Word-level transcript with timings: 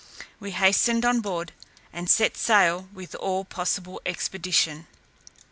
We 0.39 0.49
hastened 0.49 1.05
on 1.05 1.21
board, 1.21 1.51
and 1.93 2.09
set 2.09 2.35
sail 2.35 2.89
with 2.91 3.13
all 3.13 3.45
possible 3.45 4.01
expedition. 4.03 4.87